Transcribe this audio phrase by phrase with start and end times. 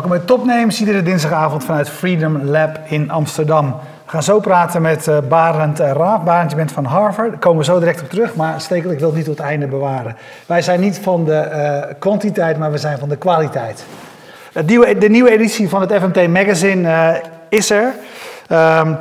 [0.00, 3.66] Welkom bij Topnames, iedere dinsdagavond vanuit Freedom Lab in Amsterdam.
[4.04, 6.22] We gaan zo praten met uh, Barend Raaf.
[6.22, 7.30] Barend, je bent van Harvard.
[7.30, 9.66] Daar komen we zo direct op terug, maar Stekel, ik wil niet tot het einde
[9.66, 10.16] bewaren.
[10.46, 13.84] Wij zijn niet van de uh, kwantiteit, maar we zijn van de kwaliteit.
[14.66, 17.94] Nieuwe, de nieuwe editie van het FMT Magazine is er.
[18.52, 18.96] Um,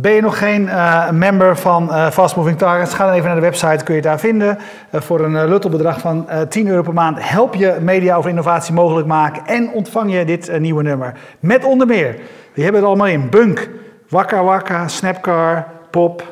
[0.00, 2.94] ben je nog geen uh, member van uh, Fast Moving Targets?
[2.94, 4.58] Ga dan even naar de website, kun je het daar vinden.
[4.90, 9.06] Uh, voor een luttelbedrag van 10 euro per maand help je media over innovatie mogelijk
[9.06, 9.46] maken.
[9.46, 11.14] En ontvang je dit nieuwe nummer.
[11.40, 12.16] Met onder meer,
[12.54, 13.68] we hebben het allemaal in, Bunk,
[14.08, 16.24] Wakka Wakka, Snapcar, Pop,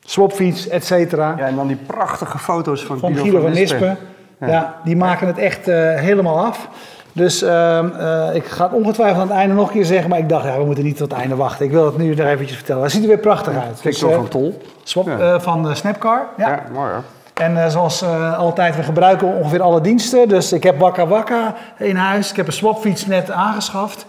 [0.00, 1.34] Swapfiets, et cetera.
[1.36, 3.96] Ja, en dan die prachtige foto's van, van Guido, van Nispen.
[4.40, 4.46] Ja.
[4.46, 4.80] ja.
[4.84, 6.68] die maken het echt helemaal af.
[7.16, 10.18] Dus uh, uh, ik ga het ongetwijfeld aan het einde nog een keer zeggen, maar
[10.18, 11.64] ik dacht, ja, we moeten niet tot het einde wachten.
[11.64, 12.80] Ik wil het nu nog eventjes vertellen.
[12.80, 13.80] Hij ziet er weer prachtig uit.
[13.80, 14.60] Kijk dus, van Tol.
[14.82, 15.40] Swap, ja.
[15.40, 16.26] van Snapcar.
[16.36, 17.02] Ja, ja mooi hoor.
[17.34, 18.04] En zoals
[18.36, 20.28] altijd, we gebruiken ongeveer alle diensten.
[20.28, 22.30] Dus ik heb Wakka Wakka in huis.
[22.30, 24.06] Ik heb een swapfiets net aangeschaft.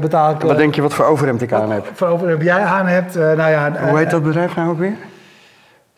[0.00, 1.86] betaal ik, wat denk je wat voor overhemd ik aan heb?
[1.92, 3.14] Voor overhemd jij aan hebt?
[3.14, 4.96] nou ja, Hoe heet dat bedrijf nou ook weer?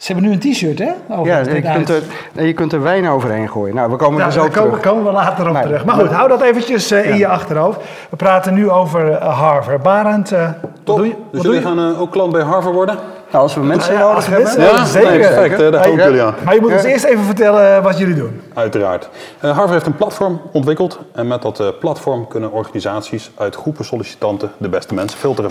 [0.00, 0.90] Ze hebben nu een t-shirt, hè?
[1.22, 2.02] ja, je kunt, er,
[2.46, 3.74] je kunt er wijn overheen gooien.
[3.74, 4.66] Nou, we komen nou, er zo daar terug.
[4.66, 5.84] Komen, komen we later op terug.
[5.84, 7.80] Maar goed, hou dat eventjes uh, in je achterhoofd.
[8.10, 9.82] We praten nu over uh, Harvard.
[9.82, 10.48] Barend, uh,
[10.82, 10.96] Top.
[10.96, 12.94] Doe je, dus jullie gaan ook klant bij Harvard worden?
[13.30, 14.60] Nou, als we mensen ja, nodig hebben.
[14.60, 15.10] ja, zeker.
[15.10, 16.34] Nee, perfect, daar hoop jullie aan.
[16.44, 18.40] Maar je moet ons eerst even vertellen wat jullie doen.
[18.54, 19.08] Uiteraard.
[19.38, 20.98] Harvard heeft een platform ontwikkeld.
[21.14, 25.50] En met dat platform kunnen organisaties uit groepen sollicitanten de beste mensen filteren.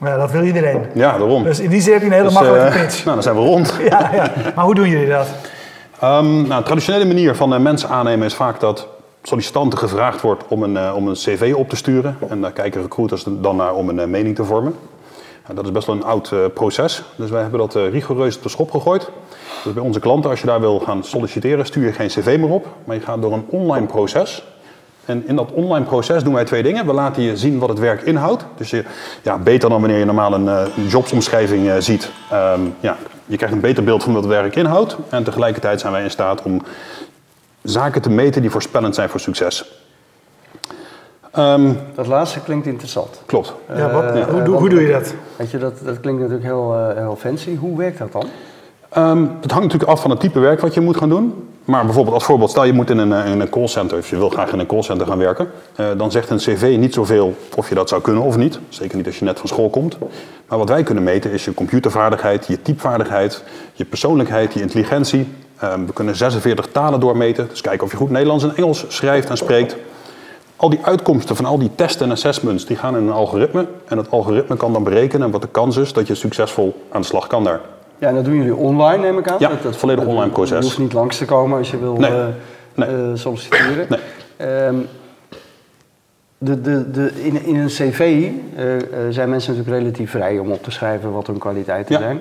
[0.00, 0.86] Ja, dat wil iedereen.
[0.94, 1.42] Ja, daarom.
[1.42, 3.04] Dus in die zin heb je een hele dus, makkelijke uh, pitch.
[3.04, 3.76] Nou, dan zijn we rond.
[3.90, 4.32] ja, ja.
[4.54, 5.28] Maar hoe doen jullie dat?
[6.04, 8.88] Um, nou, de traditionele manier van uh, mensen aannemen is vaak dat
[9.22, 12.16] sollicitanten gevraagd wordt om een, uh, om een cv op te sturen.
[12.28, 14.74] En daar kijken recruiters dan naar om een mening te vormen.
[15.54, 17.02] dat is best wel een oud proces.
[17.16, 19.10] Dus wij hebben dat rigoureus op de schop gegooid.
[19.64, 22.50] Dus bij onze klanten, als je daar wil gaan solliciteren, stuur je geen cv meer
[22.50, 22.66] op.
[22.84, 24.42] Maar je gaat door een online proces.
[25.06, 26.86] En in dat online proces doen wij twee dingen.
[26.86, 28.44] We laten je zien wat het werk inhoudt.
[28.56, 28.84] Dus je,
[29.22, 32.10] ja, beter dan wanneer je normaal een, uh, jobsomschrijving uh, ziet.
[32.32, 32.96] Um, ja,
[33.26, 34.96] je krijgt een beter beeld van wat het werk inhoudt.
[35.08, 36.62] En tegelijkertijd zijn wij in staat om
[37.62, 39.80] zaken te meten die voorspellend zijn voor succes.
[41.38, 43.22] Um, dat laatste klinkt interessant.
[43.26, 43.54] Klopt.
[43.76, 45.14] Ja, wat, uh, hoe, hoe, doe je dat?
[45.36, 47.56] Weet je, dat, dat klinkt natuurlijk heel, heel fancy.
[47.56, 48.28] Hoe werkt dat dan?
[48.98, 51.34] Um, het hangt natuurlijk af van het type werk wat je moet gaan doen.
[51.64, 54.28] Maar bijvoorbeeld als voorbeeld, stel je moet in een, eh, een callcenter, of je wil
[54.28, 57.74] graag in een callcenter gaan werken, uh, dan zegt een cv niet zoveel of je
[57.74, 58.58] dat zou kunnen of niet.
[58.68, 59.98] Zeker niet als je net van school komt.
[60.48, 65.28] Maar wat wij kunnen meten is je computervaardigheid, je typvaardigheid, je persoonlijkheid, je intelligentie.
[65.64, 69.30] Uh, we kunnen 46 talen doormeten, dus kijken of je goed Nederlands en Engels schrijft
[69.30, 69.76] en spreekt.
[70.56, 73.66] Al die uitkomsten van al die testen en assessments, die gaan in een algoritme.
[73.86, 77.06] En het algoritme kan dan berekenen wat de kans is dat je succesvol aan de
[77.06, 77.60] slag kan daar.
[77.98, 79.36] Ja, en dat doen jullie online, neem ik aan?
[79.38, 80.58] Ja, dat, dat volledig online proces.
[80.58, 82.10] Je hoeft niet langs te komen als je wil nee.
[82.10, 82.26] Uh,
[82.74, 82.88] nee.
[82.88, 83.86] Uh, solliciteren.
[83.88, 84.66] Nee.
[84.66, 84.86] Um,
[86.38, 88.00] de, de, de, in, in een cv
[88.58, 88.64] uh,
[89.10, 92.00] zijn mensen natuurlijk relatief vrij om op te schrijven wat hun kwaliteiten ja.
[92.00, 92.20] zijn.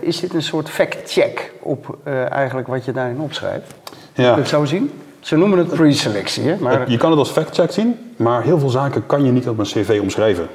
[0.00, 1.96] is dit een soort fact-check op
[2.30, 3.74] eigenlijk wat je daarin opschrijft?
[3.92, 3.98] Ja.
[4.14, 4.90] Kun je het zo zien?
[5.20, 6.56] Ze noemen het pre-selectie, hè?
[6.60, 6.90] Maar...
[6.90, 9.64] Je kan het als fact-check zien, maar heel veel zaken kan je niet op een
[9.64, 10.48] cv omschrijven.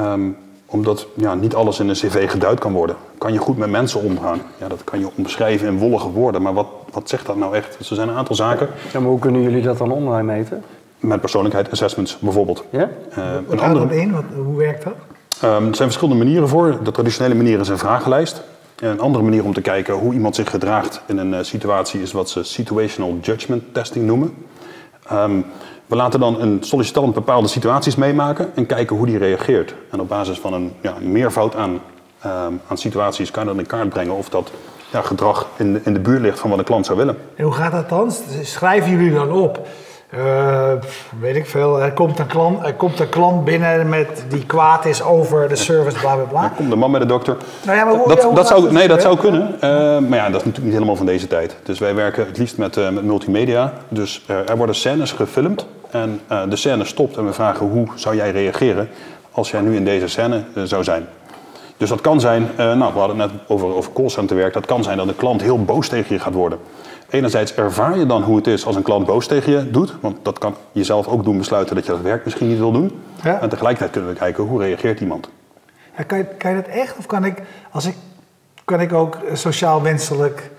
[0.00, 2.96] Um, omdat ja, niet alles in een cv geduid kan worden.
[3.18, 4.40] Kan je goed met mensen omgaan?
[4.60, 6.42] Ja, dat kan je omschrijven in wollige woorden.
[6.42, 7.74] Maar wat, wat zegt dat nou echt?
[7.78, 8.68] Dus er zijn een aantal zaken.
[8.92, 10.62] Ja, maar hoe kunnen jullie dat dan online meten?
[10.98, 12.64] Met persoonlijkheid assessments bijvoorbeeld.
[12.70, 12.90] Ja?
[13.50, 14.12] Uh, dat in?
[14.12, 14.94] Wat, hoe werkt dat?
[15.44, 16.78] Um, er zijn verschillende manieren voor.
[16.82, 18.42] De traditionele manier is een vragenlijst.
[18.76, 22.02] En een andere manier om te kijken hoe iemand zich gedraagt in een uh, situatie
[22.02, 24.34] is wat ze situational judgment testing noemen.
[25.12, 25.44] Um,
[25.86, 29.74] we laten dan een sollicitant bepaalde situaties meemaken en kijken hoe die reageert.
[29.90, 31.80] En op basis van een ja, meervoud aan,
[32.26, 34.50] uh, aan situaties kan je dan in kaart brengen of dat
[34.92, 37.18] ja, gedrag in de, in de buurt ligt van wat de klant zou willen.
[37.34, 38.12] En hoe gaat dat dan?
[38.42, 39.66] Schrijven jullie dan op?
[40.14, 40.72] Uh,
[41.20, 44.84] weet ik veel, er komt, een klant, er komt een klant binnen met, die kwaad
[44.84, 46.42] is over de service, bla bla bla.
[46.42, 47.36] Er komt de man met de dokter.
[47.64, 49.54] Nou ja, maar hoe, dat, ja, dat zou, dat nee, dat zou kunnen.
[49.54, 49.60] Uh,
[50.08, 51.56] maar ja, dat is natuurlijk niet helemaal van deze tijd.
[51.62, 53.72] Dus wij werken het liefst met, uh, met multimedia.
[53.88, 58.30] Dus er worden scènes gefilmd en de scène stopt en we vragen hoe zou jij
[58.30, 58.88] reageren
[59.30, 61.06] als jij nu in deze scène zou zijn.
[61.76, 64.96] Dus dat kan zijn, nou we hadden het net over, over callcenterwerk, dat kan zijn
[64.96, 66.58] dat de klant heel boos tegen je gaat worden.
[67.10, 69.94] Enerzijds ervaar je dan hoe het is als een klant boos tegen je doet.
[70.00, 73.00] Want dat kan jezelf ook doen besluiten dat je dat werk misschien niet wil doen.
[73.22, 73.40] Ja.
[73.40, 75.28] En tegelijkertijd kunnen we kijken hoe reageert iemand.
[75.96, 76.96] Ja, kan, je, kan je dat echt?
[76.96, 77.94] Of kan ik, als ik,
[78.64, 80.50] kan ik ook sociaal wenselijk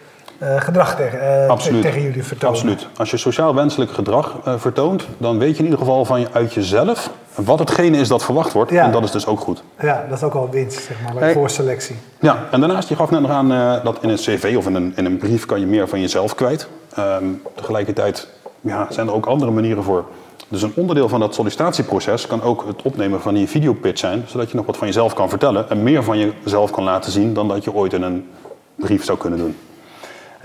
[0.41, 1.19] uh, gedrag tegen,
[1.49, 2.55] uh, tegen jullie vertonen?
[2.55, 2.87] Absoluut.
[2.97, 6.27] Als je sociaal wenselijk gedrag uh, vertoont, dan weet je in ieder geval van je,
[6.31, 8.71] uit jezelf wat hetgene is dat verwacht wordt.
[8.71, 8.83] Ja.
[8.83, 9.63] En dat is dus ook goed.
[9.79, 11.33] Ja, dat is ook al winst, zeg maar, hey.
[11.33, 11.95] voor selectie.
[12.19, 13.49] Ja, en daarnaast, je gaf net nog aan
[13.83, 16.35] dat in een cv of in een, in een brief kan je meer van jezelf
[16.35, 16.67] kwijt.
[16.99, 18.27] Um, tegelijkertijd
[18.61, 20.05] ja, zijn er ook andere manieren voor.
[20.47, 24.49] Dus een onderdeel van dat sollicitatieproces kan ook het opnemen van die videopitch zijn, zodat
[24.49, 27.47] je nog wat van jezelf kan vertellen en meer van jezelf kan laten zien dan
[27.47, 28.29] dat je ooit in een
[28.75, 29.55] brief zou kunnen doen.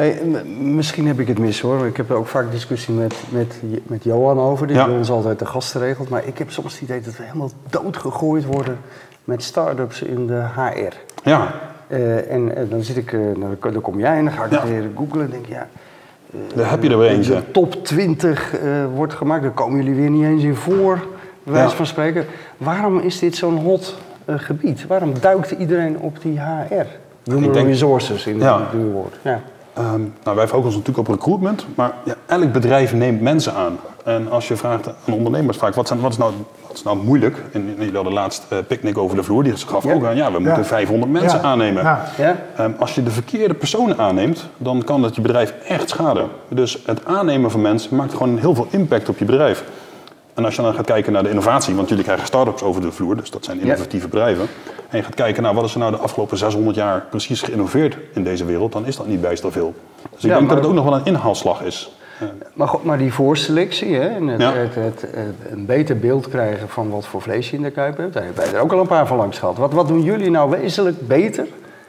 [0.02, 0.20] Hey,
[0.60, 1.86] misschien heb ik het mis hoor.
[1.86, 4.86] Ik heb er ook vaak discussie met, met, met Johan over, die Ja.
[4.86, 6.08] bij ons altijd de gasten regelt.
[6.08, 8.78] Maar ik heb soms het idee dat we helemaal doodgegooid worden
[9.24, 10.94] met start-ups in de HR.
[11.24, 11.54] Ja,
[11.88, 14.60] Eh, en, en dan zit ik, nou, dan, kom jij en dan ga ik Ja.
[14.60, 15.66] het weer googlen en denk ik, ja,
[16.54, 17.42] daar heb je er weer de eentje.
[17.52, 18.60] top 20 eh,
[18.94, 19.42] wordt gemaakt.
[19.42, 20.96] Daar komen jullie weer niet eens in voor,
[21.44, 21.74] bij wijze Ja.
[21.76, 22.24] van spreken.
[22.56, 23.96] Waarom is dit zo'n hot
[24.26, 24.86] gebied?
[24.86, 26.86] Waarom duikt iedereen op die HR?
[27.24, 28.60] Human denk- resources in Ja.
[28.60, 29.14] het duurwoord.
[29.22, 29.40] Ja.
[29.74, 33.78] Ehm, nou, wij focussen ons natuurlijk op recruitment, maar ja, elk bedrijf neemt mensen aan.
[34.04, 36.32] En als je vraagt aan ondernemers vaak, wat, zijn, wat, is, nou,
[36.66, 37.36] wat is nou moeilijk?
[37.52, 39.92] En jullie hadden laatst eh picknick over de vloer, die gaf Ja.
[39.94, 41.44] ook aan, ja, we moeten 500 mensen Ja.
[41.44, 41.82] aannemen.
[41.82, 42.04] Ja.
[42.18, 42.36] Ja?
[42.56, 46.28] Ehm, als je de verkeerde personen aanneemt, dan kan dat je bedrijf echt schaden.
[46.48, 49.64] Dus het aannemen van mensen maakt gewoon heel veel impact op je bedrijf.
[50.34, 52.92] En als je dan gaat kijken naar de innovatie, want jullie krijgen start-ups over de
[52.92, 54.46] vloer, dus dat zijn innovatieve bedrijven.
[54.88, 57.96] En je gaat kijken naar wat is er nou de afgelopen 600 jaar precies geïnnoveerd
[58.14, 59.74] in deze wereld, dan is dat niet bijster veel.
[60.10, 61.92] Dus ik Ja, denk dat het ook nog wel een inhaalslag is.
[62.54, 64.52] Maar, goed, maar die voorselectie hè, en het, Ja.
[64.54, 65.06] het,
[65.50, 68.44] een beter beeld krijgen van wat voor vlees je in de kuip hebt, daar hebben
[68.44, 69.56] wij er ook al een paar van langs gehad.
[69.56, 71.46] Wat, wat doen jullie nou wezenlijk beter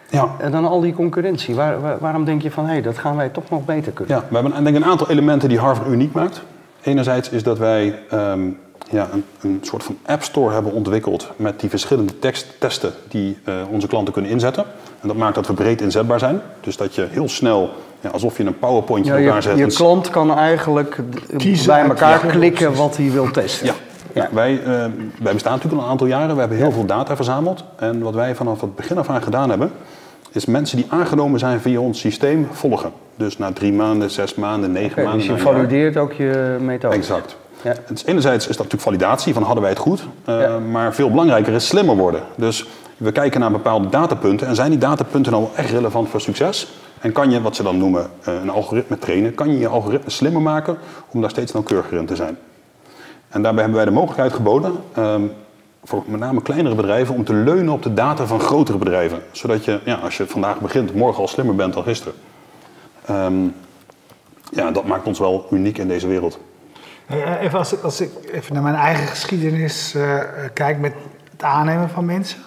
[0.09, 0.27] Ja.
[0.39, 1.55] eh, dan al die concurrentie?
[1.55, 4.15] Waar, waar- waarom denk je van, hé, dat gaan wij toch nog beter kunnen?
[4.15, 6.41] Ja, we hebben denk ik een aantal elementen die Harvard uniek maakt.
[6.83, 8.41] Enerzijds is dat wij ehm,
[8.89, 13.53] ja, een, een soort van app store hebben ontwikkeld met die verschillende teksttesten die eh,
[13.69, 14.63] onze klanten kunnen inzetten.
[15.01, 16.41] En dat maakt dat we breed inzetbaar zijn.
[16.61, 17.69] Dus dat je heel snel,
[18.01, 19.71] ja, alsof je een powerpointje Ja, in elkaar je, zet.
[19.71, 20.99] je klant kan eigenlijk
[21.37, 23.65] Kiezen bij elkaar ja, klikken wat hij wil testen.
[23.65, 23.73] Ja.
[24.13, 24.85] Ja, wij, eh,
[25.21, 26.33] wij bestaan natuurlijk al een aantal jaren.
[26.33, 27.63] We hebben heel veel data verzameld.
[27.75, 29.71] En wat wij vanaf het begin af aan gedaan hebben,
[30.33, 32.91] is mensen die aangenomen zijn via ons systeem volgen.
[33.15, 35.17] Dus na drie maanden, zes maanden, negen Oké, maanden.
[35.17, 35.53] dus je jaar.
[35.53, 36.95] valideert ook je methode.
[36.95, 37.35] Exact.
[37.61, 37.73] Ja.
[38.05, 40.59] Enerzijds is dat natuurlijk validatie van hadden wij het goed, eh, Ja.
[40.59, 42.21] maar veel belangrijker is slimmer worden.
[42.35, 46.73] Dus we kijken naar bepaalde datapunten en zijn die datapunten nou echt relevant voor succes?
[46.99, 50.09] En kan je, wat ze dan noemen, eh, een algoritme trainen, kan je je algoritme
[50.09, 50.77] slimmer maken
[51.11, 52.37] om daar steeds nauwkeuriger in te zijn?
[53.29, 55.21] En daarbij hebben wij de mogelijkheid geboden, ehm,
[55.83, 59.21] voor met name kleinere bedrijven, om te leunen op de data van grotere bedrijven.
[59.31, 62.13] Zodat je, ja, als je vandaag begint, morgen al slimmer bent dan gisteren.
[63.05, 63.47] Ehm,
[64.51, 66.39] ja, dat maakt ons wel uniek in deze wereld.
[67.05, 70.93] Eh, Even als ik, als ik even naar mijn eigen geschiedenis eh, eh, kijk met
[71.31, 72.39] het aannemen van mensen.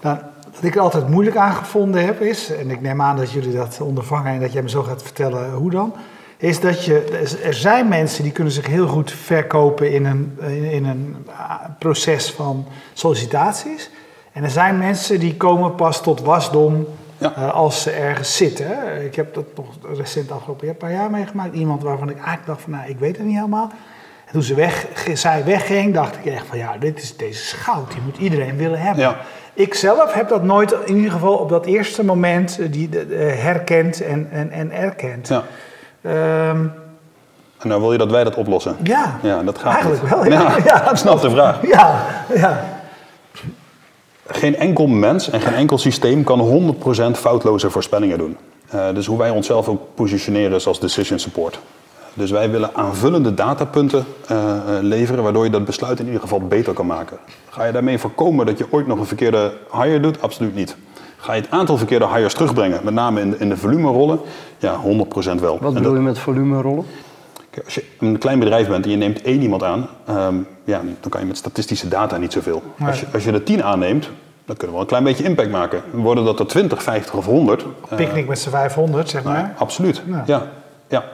[0.00, 0.18] Dan,
[0.52, 3.54] wat ik er altijd moeilijk aan gevonden heb is, en ik neem aan dat jullie
[3.54, 5.94] dat ondervangen en dat jij me zo gaat vertellen hoe dan,
[6.42, 10.38] is dat je, er zijn mensen die kunnen zich heel goed verkopen in een,
[10.70, 13.90] in, een ah, proces van sollicitaties.
[14.32, 16.86] En er zijn mensen die komen pas tot wasdom
[17.18, 17.34] Ja.
[17.36, 19.04] eh, als ze ergens zitten.
[19.04, 19.66] Ik heb dat nog
[19.96, 21.54] recent afgelopen jaar- paar jaar meegemaakt.
[21.54, 23.70] Iemand waarvan ik eigenlijk dacht van, nou, ik weet het niet helemaal.
[24.26, 27.52] En toen ze weg, zij wegging, dacht ik echt van, ja, dit is, deze is
[27.52, 27.92] goud.
[27.92, 29.02] Die moet iedereen willen hebben.
[29.04, 29.16] Ja.
[29.54, 33.42] Ik zelf heb dat nooit, in ieder geval op dat eerste moment, eh, die, eh,
[33.42, 35.28] herkend en, en, en erkend.
[35.28, 35.44] Ja.
[36.02, 36.66] Ehm,
[37.58, 38.76] En nou wil je dat wij dat oplossen?
[38.82, 40.10] ja, Ja, dat gaat eigenlijk niet.
[40.10, 40.24] wel.
[40.24, 41.66] Ja, Ja, ik snap de vraag.
[41.66, 42.64] Ja, ja.
[44.26, 48.36] Geen enkel mens en geen enkel systeem kan 100% foutloze voorspellingen doen.
[48.70, 51.58] Eh, dus hoe wij onszelf ook positioneren is als decision support.
[52.14, 56.40] Dus wij willen aanvullende datapunten eh, eh, leveren, waardoor je dat besluit in ieder geval
[56.40, 57.18] beter kan maken.
[57.50, 60.22] Ga je daarmee voorkomen dat je ooit nog een verkeerde hire doet?
[60.22, 60.76] Absoluut niet.
[61.22, 64.20] Ga je het aantal verkeerde hires terugbrengen, met name in de, in de volumerollen?
[64.58, 65.58] Ja, 100% wel.
[65.60, 66.84] Wat bedoel dat- je met volumerollen?
[67.64, 71.10] Als je een klein bedrijf bent en je neemt één iemand aan, ehm, ja, dan
[71.10, 72.62] kan je met statistische data niet zoveel.
[72.76, 72.88] Nee.
[72.88, 74.10] Als, je, als je er tien aanneemt,
[74.44, 75.82] dan kunnen we wel een klein beetje impact maken.
[75.90, 77.64] Worden dat er 20, 50 of 100?
[77.88, 79.54] eh, Picknick met z'n 500, zeg nou, maar.
[79.58, 80.02] absoluut.
[80.06, 80.22] Ja.
[80.26, 80.46] Ja.
[80.88, 81.04] Ja.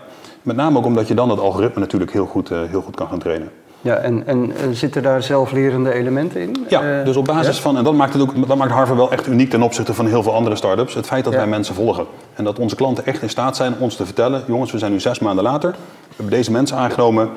[0.42, 3.08] Met name ook omdat je dan het algoritme natuurlijk heel goed, eh, heel goed kan
[3.08, 3.50] gaan trainen.
[3.80, 6.66] Ja, en, en eh, zitten daar zelflerende elementen in?
[6.68, 7.62] Ja, Eh, dus op basis ja?
[7.62, 10.06] van, en dat maakt, het ook, dat maakt Harvard wel echt uniek ten opzichte van
[10.06, 11.38] heel veel andere start-ups, het feit dat Ja.
[11.38, 12.06] wij mensen volgen.
[12.34, 15.00] En dat onze klanten echt in staat zijn ons te vertellen, jongens, we zijn nu
[15.00, 15.76] zes maanden later, we
[16.16, 17.28] hebben deze mensen aangenomen,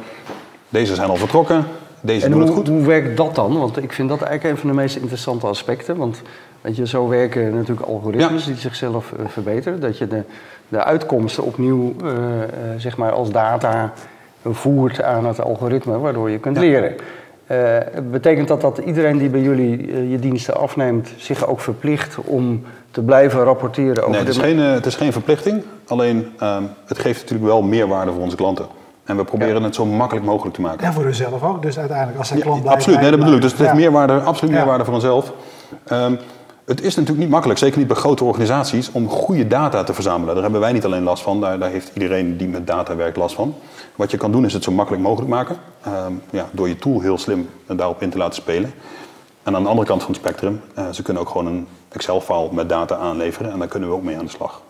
[0.69, 1.65] deze zijn al vertrokken,
[2.01, 2.67] deze En doen hoe, het goed.
[2.67, 3.59] hoe werkt dat dan?
[3.59, 5.97] Want ik vind dat eigenlijk een van de meest interessante aspecten.
[5.97, 6.21] Want
[6.61, 9.79] weet je, zo werken natuurlijk algoritmes die zichzelf eh, verbeteren.
[9.79, 10.23] Dat je de,
[10.67, 11.93] de uitkomsten opnieuw
[12.77, 13.93] zeg maar als data
[14.43, 16.95] voert aan het algoritme, waardoor je kunt leren.
[17.47, 17.77] Eh,
[18.11, 22.63] betekent dat dat iedereen die bij jullie eh, je diensten afneemt zich ook verplicht om
[22.91, 24.41] te blijven rapporteren over Nee, het is, de...
[24.41, 28.35] geen, eh, het is geen verplichting, alleen ehm, het geeft natuurlijk wel meerwaarde voor onze
[28.35, 28.65] klanten.
[29.05, 30.85] En we proberen het zo makkelijk mogelijk te maken.
[30.85, 31.61] En voor hunzelf ook.
[31.61, 33.41] Dus uiteindelijk, als zij Ja, klant blijft absoluut, nee, dat bedoel ik.
[33.41, 33.77] Dus het heeft Ja.
[33.77, 34.59] meerwaarde, absoluut Ja.
[34.59, 35.33] meerwaarde voor onszelf.
[35.85, 36.15] Ehm,
[36.65, 40.33] Het is natuurlijk niet makkelijk, zeker niet bij grote organisaties, om goede data te verzamelen.
[40.33, 43.17] Daar hebben wij niet alleen last van, daar, daar heeft iedereen die met data werkt
[43.17, 43.55] last van.
[44.01, 47.01] Wat je kan doen is het zo makkelijk mogelijk maken, ehm, ja, door je tool
[47.01, 48.73] heel slim daarop in te laten spelen.
[49.43, 52.49] En aan de andere kant van het spectrum, uh, ze kunnen ook gewoon een Excel-file
[52.51, 54.61] met data aanleveren en daar kunnen we ook mee aan de slag.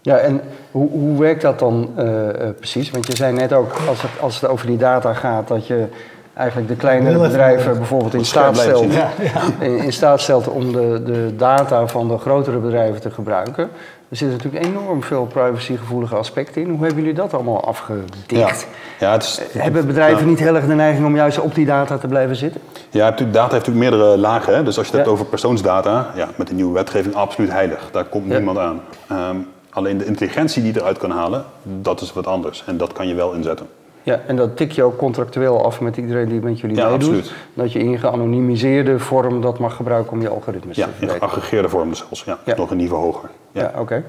[0.00, 0.40] Ja, en
[0.70, 2.90] hoe, hoe werkt dat dan uh, precies?
[2.90, 5.86] Want je zei net ook, als het, als het over die data gaat, dat je
[6.34, 9.64] eigenlijk de kleine bedrijven bijvoorbeeld in staat, stelt, ja, ja.
[9.64, 13.70] In, in, staat stelt om de, de data van de grotere bedrijven te gebruiken.
[14.08, 16.68] Er zitten natuurlijk enorm veel privacygevoelige aspecten in.
[16.68, 18.26] Hoe hebben jullie dat allemaal afgedikt?
[18.26, 18.50] Ja.
[18.98, 21.98] Ja, het is, hebben bedrijven niet heel erg de neiging om juist op die data
[21.98, 22.60] te blijven zitten?
[22.90, 24.54] Ja, data heeft natuurlijk meerdere lagen.
[24.54, 24.62] Hè?
[24.62, 27.88] Dus als je het hebt over persoonsdata, ja, met de nieuwe wetgeving absoluut heilig.
[27.92, 28.80] Daar komt niemand aan.
[29.12, 32.64] Um, alleen de intelligentie die je eruit kan halen, dat is wat anders.
[32.66, 33.66] En dat kan je wel inzetten.
[34.04, 37.08] Ja, en dat tik je ook contractueel af met iedereen die met jullie ja, meedoet.
[37.08, 37.34] Absoluut.
[37.54, 41.20] Dat je in geanonimiseerde vorm dat mag gebruiken om je algoritmes ja, te verbeteren.
[41.20, 42.24] Ja, geaggregeerde vorm zelfs.
[42.24, 42.56] Ja, ja.
[42.56, 43.30] nog een niveau hoger.
[43.52, 43.80] Ja, oké.
[43.80, 44.04] Okay.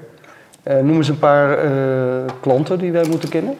[0.63, 1.71] Uh, noem eens een paar uh,
[2.39, 3.57] klanten die wij moeten kennen.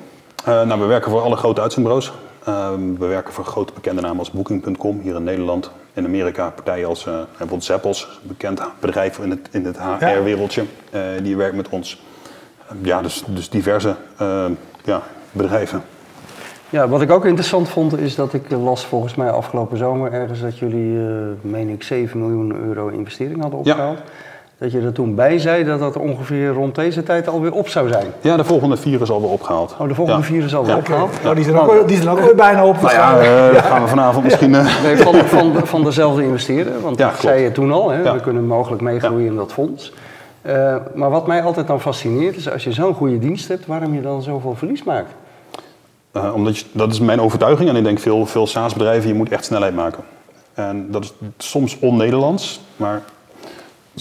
[0.47, 2.13] Uh, nou, we werken voor alle grote uitzendbureaus.
[2.97, 5.71] we werken voor grote bekende namen als Booking.com hier in Nederland.
[5.93, 10.63] In Amerika partijen als bijvoorbeeld Zappos, een bekend bedrijf in het, in het HR-wereldje.
[11.23, 12.01] die werkt met ons.
[12.81, 13.95] ja, dus, dus diverse
[14.83, 15.01] ja,
[15.31, 15.83] bedrijven.
[16.69, 20.41] Ja, wat ik ook interessant vond is dat ik las volgens mij afgelopen zomer ergens
[20.41, 21.07] dat jullie, uh,
[21.41, 23.97] meen ik, 7 miljoen euro investering hadden opgehaald.
[23.97, 24.03] Ja.
[24.57, 27.87] Dat je er toen bij zei dat dat ongeveer rond deze tijd alweer op zou
[27.87, 28.05] zijn.
[28.21, 29.75] Ja, de volgende vier is alweer opgehaald.
[29.79, 30.27] Oh, de volgende ja.
[30.27, 30.77] vier is alweer ja.
[30.77, 31.15] opgehaald?
[31.15, 31.29] Okay.
[31.29, 32.81] Oh, die zijn ook, die zijn ook weer bijna op.
[32.81, 34.51] Nou ja, uh, dat gaan we vanavond misschien...
[34.51, 34.81] Uh...
[34.83, 37.89] Nee, van, van, van dezelfde investeren, want dat zei je toen al.
[37.89, 38.13] Hè?
[38.13, 39.93] We kunnen mogelijk meegroeien in dat fonds.
[40.47, 43.93] Uh, maar wat mij altijd dan fascineert is, als je zo'n goede dienst hebt, waarom
[43.93, 45.11] je dan zoveel verlies maakt.
[46.17, 49.29] Uh, omdat je, dat is mijn overtuiging en ik denk veel, veel SaaS-bedrijven, je moet
[49.29, 50.03] echt snelheid maken.
[50.53, 53.01] En dat is soms on-Nederlands, maar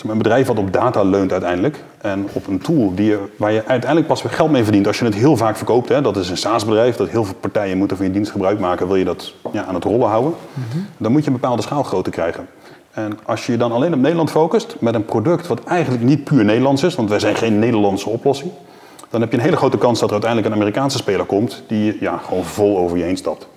[0.03, 3.65] een bedrijf wat op data leunt uiteindelijk en op een tool die je, waar je
[3.67, 5.89] uiteindelijk pas weer geld mee verdient als je het heel vaak verkoopt.
[5.89, 8.87] Hè, dat is een SaaS-bedrijf, dat heel veel partijen moeten van je dienst gebruik maken,
[8.87, 10.35] wil je dat ja, aan het rollen houden.
[10.55, 10.87] Mm-hmm.
[10.97, 12.49] Dan moet je een bepaalde schaalgrootte krijgen.
[12.91, 16.25] En als je je dan alleen op Nederland focust met een product wat eigenlijk niet
[16.25, 18.51] puur Nederlands is, want wij zijn geen Nederlandse oplossing,
[19.15, 21.97] dan heb je een hele grote kans dat er uiteindelijk een Amerikaanse speler komt die
[22.01, 23.49] ja, gewoon vol over je heen stapt.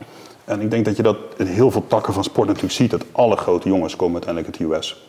[0.46, 3.04] En ik denk dat je dat in heel veel takken van sport natuurlijk ziet, dat
[3.12, 5.06] alle grote jongens komen uiteindelijk uit de US.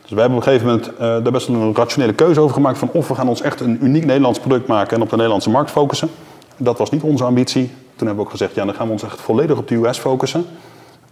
[0.00, 2.78] Dus wij hebben op een gegeven moment uh, daar best een rationele keuze over gemaakt
[2.78, 5.50] van of we gaan ons echt een uniek Nederlands product maken en op de Nederlandse
[5.50, 6.10] markt focussen.
[6.56, 7.66] Dat was niet onze ambitie.
[7.66, 9.98] Toen hebben we ook gezegd, ja, dan gaan we ons echt volledig op de US
[9.98, 10.44] focussen.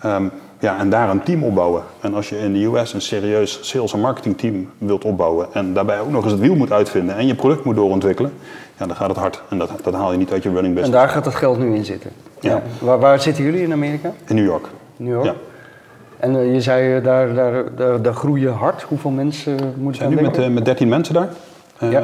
[0.04, 1.82] Um, ja, en daar een team opbouwen.
[2.00, 6.00] En als je in de US een serieus sales- en marketingteam wilt opbouwen en daarbij
[6.00, 8.32] ook nog eens het wiel moet uitvinden en je product moet doorontwikkelen,
[8.78, 9.42] ja, dan gaat het hard.
[9.48, 10.96] En dat, dat haal je niet uit je running business.
[10.96, 12.10] En daar gaat het geld nu in zitten.
[12.40, 12.62] Ja.
[12.80, 14.12] Waar, waar, zitten jullie in Amerika?
[14.26, 14.66] In New York.
[14.96, 15.24] New York?
[15.24, 15.34] Ja.
[16.18, 18.82] En uh, je zei uh, daar, daar, daar, daar groeien hard.
[18.82, 21.28] Hoeveel mensen uh, moeten We zijn nu met, met 13 mensen daar.
[21.80, 22.02] Ja.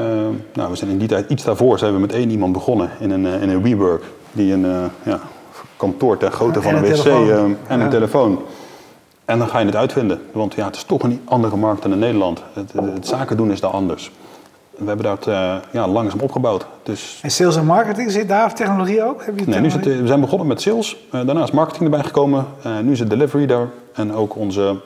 [0.53, 3.11] nou, we zijn in die tijd, iets daarvoor, zijn we met één iemand begonnen in
[3.11, 4.03] een, in een WeWork.
[4.33, 5.21] Die een ja,
[5.85, 8.43] kantoor ter grootte van een, een wc en een telefoon.
[9.25, 10.21] En dan ga je het uitvinden.
[10.33, 12.43] Want ja, het is toch een andere markt dan in Nederland.
[12.53, 14.11] Het, het zaken doen is daar anders.
[14.71, 16.67] We hebben dat uh, ja, langzaam opgebouwd.
[16.83, 17.21] Dus...
[17.23, 19.25] En sales en marketing, zit daar technologie ook?
[19.25, 20.97] Heb je nee, nu zit, we zijn begonnen met sales.
[21.07, 22.47] Uh, daarna is marketing erbij gekomen.
[22.67, 23.69] Uh, nu zit delivery daar.
[23.93, 24.77] En ook onze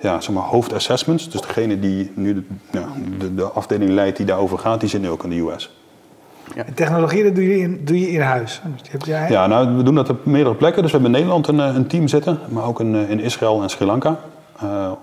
[0.00, 1.30] ja, zeg maar, hoofdassessments.
[1.30, 2.86] Dus degene die nu de, ja,
[3.18, 5.70] de, de, afdeling leidt die daarover gaat, die zit nu ook in de US.
[6.54, 6.64] Ja.
[6.74, 8.62] technologie, dat doe je in, doe je in huis?
[8.90, 9.30] Heb jij...
[9.30, 10.82] Ja, nou, we doen dat op meerdere plekken.
[10.82, 12.38] Dus we hebben in Nederland een, een team zitten.
[12.48, 14.16] Maar ook in, in Israël en Sri Lanka.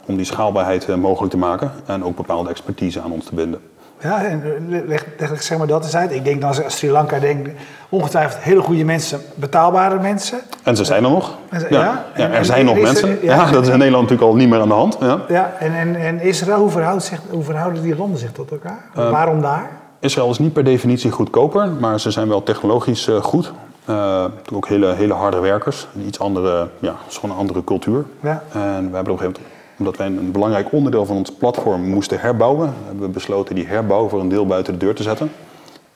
[0.05, 1.71] om die schaalbaarheid mogelijk te maken.
[1.85, 3.59] En ook bepaalde expertise aan ons te binden.
[4.01, 6.11] Ja, en leg, leg zeg maar dat eens uit.
[6.11, 7.47] Ik denk dan als Sri Lanka denk
[7.89, 10.39] ongetwijfeld hele goede mensen, betaalbare mensen.
[10.63, 11.37] En ze zijn er nog.
[11.51, 12.05] ja, ja.
[12.15, 13.17] ja er zijn nog mensen.
[13.21, 13.51] ja.
[13.51, 14.97] dat is in Nederland natuurlijk al niet meer aan de hand.
[14.99, 18.51] Ja, ja en, en, en Israël, hoe, verhoudt zich, hoe verhouden die landen zich tot
[18.51, 18.83] elkaar?
[18.97, 19.69] Uh, Waarom daar?
[19.99, 23.51] Israël is niet per definitie goedkoper, maar ze zijn wel technologisch uh, goed.
[23.89, 25.87] Uh, ook hele, hele harde werkers.
[25.95, 28.05] Een iets andere, ja, gewoon een andere cultuur.
[28.21, 28.43] Ja.
[28.51, 31.81] En we hebben op een gegeven moment omdat wij een belangrijk onderdeel van ons platform
[31.81, 35.31] moesten herbouwen, hebben we besloten die herbouw voor een deel buiten de deur te zetten.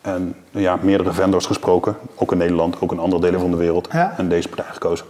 [0.01, 3.87] En ja, meerdere vendors gesproken, ook in Nederland, ook in andere delen van de wereld.
[4.17, 5.05] En deze partij gekozen.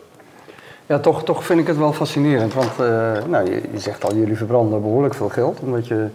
[0.85, 2.53] Ja, toch, toch vind ik het wel fascinerend.
[2.53, 5.59] Want uh, nou, je, je, zegt al, jullie verbranden behoorlijk veel geld.
[5.59, 6.07] Omdat je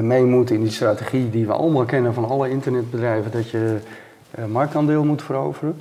[0.00, 3.30] mee moet in die strategie die we allemaal kennen van alle internetbedrijven.
[3.30, 3.76] Dat je
[4.38, 5.76] uh, marktaandeel moet veroveren.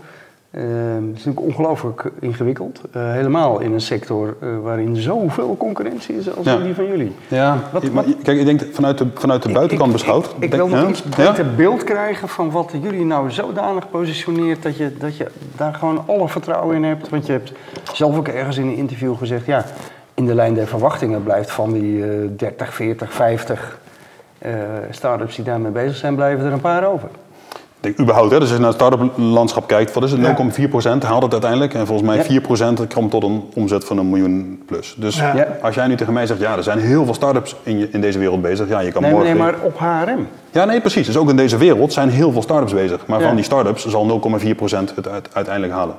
[0.51, 0.63] Uh,
[0.93, 2.81] het is natuurlijk ongelooflijk ingewikkeld.
[2.95, 6.57] Uh, helemaal in een sector uh, waarin zoveel concurrentie is als ja.
[6.57, 7.11] die van jullie.
[7.27, 10.25] Ja, wat, wat, kijk, ik denk vanuit de, vanuit de buitenkant ik, beschouwd.
[10.25, 14.63] Ik, ik, ik wil nog iets beter beeld krijgen van wat jullie nou zodanig positioneert
[14.63, 17.09] dat je, dat je daar gewoon alle vertrouwen in hebt.
[17.09, 17.51] Want je hebt
[17.93, 19.65] zelf ook ergens in een interview gezegd, ja,
[20.13, 23.80] in de lijn der verwachtingen blijft van die eh 30, 40, 50 eh
[24.89, 27.09] start-ups die daarmee bezig zijn, blijven er een paar over.
[27.83, 30.21] Ik denk überhaupt, hè, dus als je naar het start-up landschap kijkt, wat is het?
[30.21, 30.35] Ja.
[30.99, 31.73] 0,4% haalt het uiteindelijk.
[31.73, 32.23] En volgens mij Ja.
[32.23, 34.95] 4% komt tot een omzet van een miljoen plus.
[34.97, 35.47] Dus Ja.
[35.61, 38.01] Als jij nu tegen mij zegt, ja, er zijn heel veel start-ups in, je, in
[38.01, 38.67] deze wereld bezig.
[38.67, 39.29] Ja, je kan Nee, morgen...
[39.29, 40.27] nee, maar op HRM.
[40.51, 41.05] Ja, nee, precies.
[41.05, 43.05] Dus ook in deze wereld zijn heel veel start-ups bezig.
[43.05, 43.25] Maar Ja.
[43.27, 45.95] van die start-ups zal 0,4% het uit- uiteindelijk halen.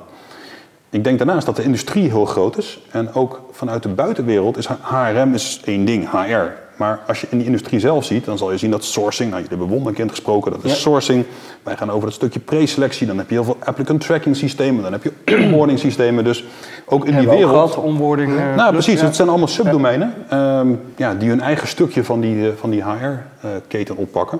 [0.91, 2.81] Ik denk daarnaast dat de industrie heel groot is.
[2.91, 6.51] En ook vanuit de buitenwereld is HRM is één ding, HR.
[6.83, 9.43] Maar als je in die industrie zelf ziet, dan zal je zien dat sourcing, nou,
[9.43, 10.77] jullie hebben Wonderkind gesproken, dat is Ja.
[10.77, 11.25] sourcing.
[11.62, 14.93] Wij gaan over het stukje preselectie, dan heb je heel veel applicant tracking systemen, dan
[14.93, 15.12] heb je
[15.45, 16.25] onboarding systemen.
[16.25, 16.45] Dus
[16.87, 17.71] ook in die Hebben we ook wereld.
[17.71, 18.31] gehad, onboarding.
[18.31, 19.01] eh, Nou, plus, precies.
[19.01, 19.07] ja.
[19.07, 22.83] Het zijn allemaal subdomeinen ehm, ja, die hun eigen stukje van die, eh, van die
[22.85, 24.39] HR-keten oppakken.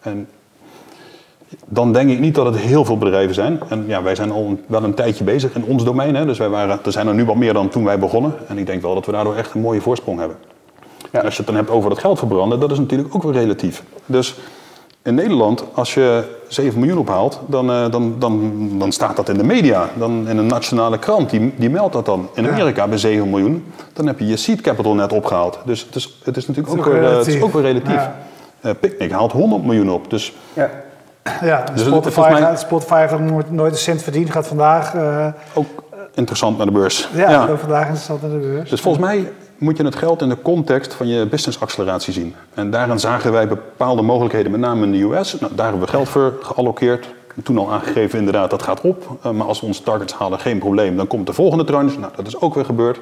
[0.00, 0.28] En
[1.66, 3.60] dan denk ik niet dat het heel veel bedrijven zijn.
[3.68, 6.14] En ja, wij zijn al een- wel een tijdje bezig in ons domein.
[6.14, 6.24] Hè.
[6.26, 8.32] Dus wij waren, er zijn er nu wat meer dan toen wij begonnen.
[8.48, 10.36] En ik denk wel dat we daardoor echt een mooie voorsprong hebben.
[11.16, 11.22] Ja.
[11.24, 13.82] Als je het dan hebt over dat geld verbranden, dat is natuurlijk ook weer relatief.
[14.06, 14.34] Dus
[15.02, 19.36] in Nederland, als je 7 miljoen ophaalt, dan, eh, dan, dan, dan staat dat in
[19.38, 19.88] de media.
[19.94, 22.28] Dan in een nationale krant, die, die meldt dat dan.
[22.34, 22.50] In Ja.
[22.50, 25.58] Amerika bij 7 miljoen, dan heb je je seed capital net opgehaald.
[25.64, 27.54] Dus het is, het is natuurlijk Het ook, is ook weer, eh, het is relatief.
[27.54, 27.94] ook weer relatief.
[27.94, 28.14] Ja.
[28.60, 30.10] Eh, Picnic haalt 100 miljoen op.
[30.10, 30.70] Dus Ja.
[31.42, 34.30] Ja, Dus het- Spotify, mij- gaat, Spotify heeft nooit, nooit een cent verdiend.
[34.30, 35.66] Gaat vandaag, eh, ook
[36.14, 37.08] interessant naar de beurs.
[37.14, 38.70] ja, ook vandaag is het in de beurs.
[38.70, 42.34] Dus volgens mij moet je het geld in de context van je business acceleratie zien.
[42.54, 45.40] En daarin zagen wij bepaalde mogelijkheden, met name in de US.
[45.40, 47.06] Nou, daar hebben we geld voor gealloceerd.
[47.42, 49.18] Toen al aangegeven inderdaad, dat gaat op.
[49.22, 50.96] Eh, maar als we onze targets halen, geen probleem.
[50.96, 51.98] Dan komt de volgende tranche.
[51.98, 53.00] Nou, dat is ook weer gebeurd.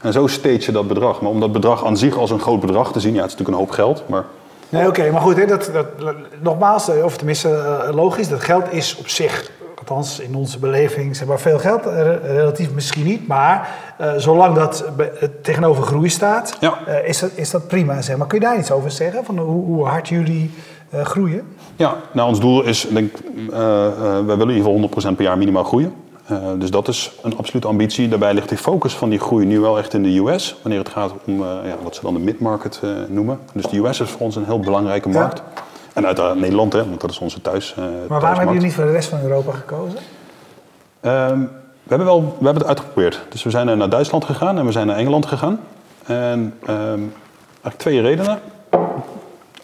[0.00, 1.20] En zo stage je dat bedrag.
[1.20, 3.36] Maar om dat bedrag aan zich als een groot bedrag te zien, ja, het is
[3.36, 4.02] natuurlijk een hoop geld.
[4.08, 4.24] Maar
[4.72, 5.86] Nee, oké, maar goed, hè, dat, dat,
[6.40, 9.50] nogmaals, eh, of tenminste eh, logisch, dat geld is op zich,
[9.88, 13.68] althans in onze beleving, zeg maar veel geld, eh, relatief misschien niet, maar
[13.98, 14.84] eh, zolang dat
[15.42, 16.78] tegenover groei staat, Ja.
[16.86, 18.02] eh, is, dat, is dat prima.
[18.02, 20.50] Zeg maar kun je daar iets over zeggen, van hoe, hoe hard jullie
[21.02, 21.42] groeien?
[21.76, 23.12] Ja, nou ons doel is, denk,
[23.50, 25.94] wij willen in ieder geval 100% per jaar minimaal groeien.
[26.58, 28.08] Dus dat is een absolute ambitie.
[28.08, 30.56] Daarbij ligt die focus van die groei nu wel echt in de US.
[30.62, 33.38] Wanneer het gaat om ja, wat ze dan de mid-market noemen.
[33.52, 35.32] Dus de US is voor ons een heel belangrijke Ja.
[35.94, 37.74] En uiteraard Nederland, hè, want dat is onze thuis.
[37.76, 39.98] eh, Maar waarom hebben jullie niet voor de rest van Europa gekozen?
[41.00, 41.38] Ehm,
[41.82, 43.20] we hebben, wel, we hebben het uitgeprobeerd.
[43.28, 45.60] Dus we zijn eh, naar Duitsland gegaan en we zijn naar Engeland gegaan.
[46.06, 47.00] En ehm,
[47.44, 48.38] eigenlijk twee redenen.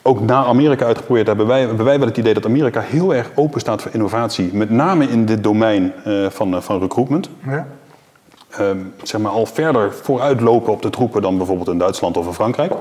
[0.03, 3.31] Ook naar Amerika uitgeprobeerd hebben wij, hebben wij wel het idee dat Amerika heel erg
[3.35, 4.51] open staat voor innovatie.
[4.55, 7.29] Met name in dit domein eh, van, eh, van recruitment.
[7.47, 7.67] Ja.
[8.51, 12.33] Ehm, zeg maar al verder vooruitlopen op de troepen dan bijvoorbeeld in Duitsland of in
[12.33, 12.73] Frankrijk.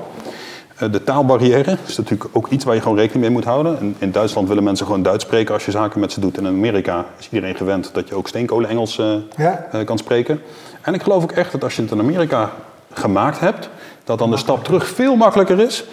[0.78, 3.78] Eh, de taalbarrière is natuurlijk ook iets waar je gewoon rekening mee moet houden.
[3.80, 6.36] In, in Duitsland willen mensen gewoon Duits spreken als je zaken met ze doet.
[6.38, 9.66] En in Amerika is iedereen gewend dat je ook steenkolen Engels eh, Ja.
[9.72, 10.40] eh, kan spreken.
[10.82, 12.50] En ik geloof ook echt dat als je het in Amerika
[12.92, 13.68] gemaakt hebt,
[14.04, 15.84] dat dan de stap terug veel makkelijker is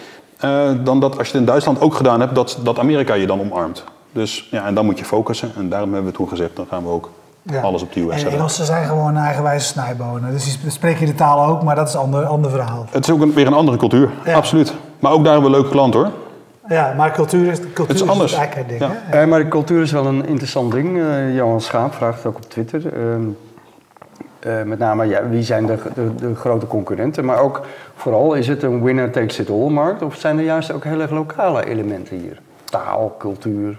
[0.84, 3.39] dan dat als je het in Duitsland ook gedaan hebt, dat, dat Amerika je dan
[3.39, 3.84] omarmt.
[4.12, 5.52] Dus ja, en dan moet je focussen.
[5.56, 7.10] En daarom hebben we toen gezegd, dan gaan we ook
[7.51, 7.62] Ja.
[7.62, 8.31] alles op de US En.
[8.31, 10.31] Engelsen zijn gewoon eigenwijze snijbonen.
[10.31, 12.86] Dus die spreken de taal ook, maar dat is een ander, ander verhaal.
[12.89, 14.36] Het is ook een, weer een andere cultuur, Ja.
[14.36, 14.73] absoluut.
[14.99, 16.10] Maar ook daar hebben we leuke klanten hoor.
[16.67, 18.34] Ja, maar cultuur is, cultuur Het is is anders.
[18.34, 18.91] eigenlijk het ding.
[18.91, 18.97] Ja.
[19.03, 19.21] hè?
[19.21, 20.99] Eh, maar de cultuur is wel een interessant ding.
[21.01, 22.81] Eh, Johan Schaap vraagt het ook op Twitter.
[22.93, 23.21] Ehm,
[24.39, 27.25] eh, met name, ja, wie zijn de, de, de grote concurrenten?
[27.25, 27.62] Maar ook
[27.95, 30.01] vooral, is het een winner takes it all markt?
[30.01, 32.39] Of zijn er juist ook heel erg lokale elementen hier?
[32.63, 33.77] Taal, cultuur.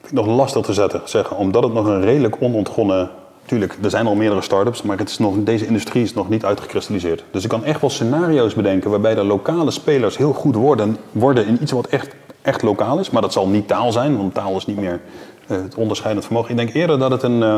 [0.00, 3.10] Vind ik nog lastig te zetten, zeggen, omdat het nog een redelijk onontgonnen...
[3.44, 6.44] Tuurlijk, er zijn al meerdere start-ups, maar het is nog, deze industrie is nog niet
[6.44, 7.24] uitgekristalliseerd.
[7.30, 11.46] Dus ik kan echt wel scenario's bedenken waarbij de lokale spelers heel goed worden, worden
[11.46, 13.10] in iets wat echt, echt lokaal is.
[13.10, 15.00] Maar dat zal niet taal zijn, want taal is niet meer
[15.46, 16.50] eh, het onderscheidend vermogen.
[16.50, 17.56] Ik denk eerder dat het een, eh,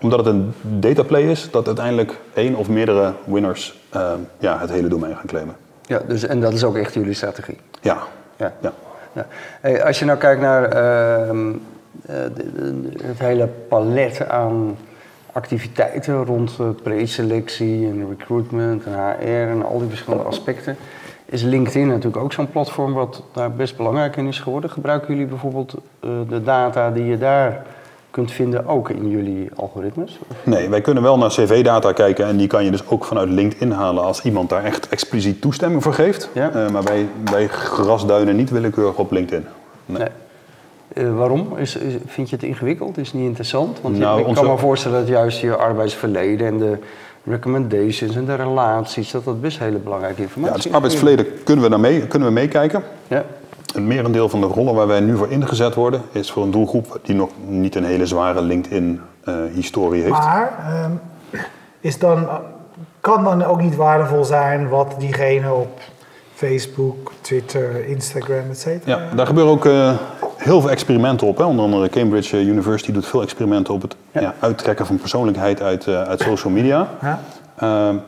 [0.00, 4.88] omdat het een dataplay is, dat uiteindelijk één of meerdere winners eh, ja, het hele
[4.88, 5.56] domein gaan claimen.
[5.86, 7.58] Ja, dus, en dat is ook echt jullie strategie.
[7.80, 7.98] Ja,
[8.36, 8.52] Ja.
[8.60, 8.72] ja.
[9.14, 9.26] Ja.
[9.60, 11.54] Hey, als je nou kijkt naar ehm, eh,
[12.06, 14.76] de- de- het hele palet aan
[15.32, 20.76] activiteiten rond eh, preselectie en recruitment en HR en al die verschillende aspecten,
[21.24, 24.70] is LinkedIn natuurlijk ook zo'n platform wat daar best belangrijk in is geworden.
[24.70, 27.62] Gebruiken jullie bijvoorbeeld eh, de data die je daar
[28.10, 30.18] kunt vinden ook in jullie algoritmes?
[30.42, 33.70] Nee, wij kunnen wel naar cv-data kijken en die kan je dus ook vanuit LinkedIn
[33.70, 36.30] halen als iemand daar echt expliciet toestemming voor geeft.
[36.32, 36.50] Ja.
[36.50, 39.46] Eh, maar wij, wij grasduinen niet willekeurig op LinkedIn.
[39.86, 39.98] Nee.
[39.98, 40.08] Nee.
[40.92, 41.56] Eh, waarom?
[41.56, 42.98] Is, is- vind je het ingewikkeld?
[42.98, 43.80] Is het niet interessant?
[43.80, 46.78] Want Nou, ik onze- kan me voorstellen dat juist je arbeidsverleden en de
[47.24, 50.74] recommendations en de relaties, dat dat best hele belangrijke Ja, informatie is.
[50.74, 52.82] arbeidsverleden kunnen we, naar mee, kunnen we meekijken.
[53.08, 53.24] Ja,
[53.74, 56.98] Een merendeel van de rollen waar wij nu voor ingezet worden, is voor een doelgroep
[57.02, 60.12] die nog niet een hele zware LinkedIn-historie heeft.
[60.12, 60.90] Maar ehm,
[61.80, 62.34] is dan, eh,
[63.00, 65.80] kan dan ook niet waardevol zijn wat diegene op
[66.34, 68.96] Facebook, Twitter, Instagram, et cetera?
[68.98, 69.92] Ja, daar gebeuren ook eh,
[70.44, 71.36] heel veel experimenten op.
[71.36, 71.44] Hè.
[71.44, 74.34] Onder andere Cambridge University doet veel experimenten op het ja.
[74.38, 76.88] uittrekken van persoonlijkheid uit, uh, uit social media.
[77.00, 77.20] Ja.
[77.62, 78.00] Uh,